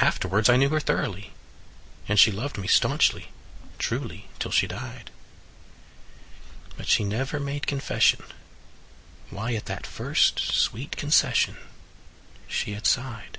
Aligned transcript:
Afterwards 0.00 0.48
I 0.48 0.56
knew 0.56 0.68
her 0.68 0.78
throughly, 0.78 1.32
And 2.06 2.16
she 2.20 2.30
loved 2.30 2.58
me 2.58 2.68
staunchly, 2.68 3.32
truly, 3.76 4.28
Till 4.38 4.52
she 4.52 4.68
died; 4.68 5.10
But 6.76 6.86
she 6.86 7.02
never 7.02 7.40
made 7.40 7.66
confession 7.66 8.22
Why, 9.30 9.54
at 9.54 9.66
that 9.66 9.84
first 9.84 10.38
sweet 10.38 10.96
concession, 10.96 11.56
She 12.46 12.74
had 12.74 12.86
sighed. 12.86 13.38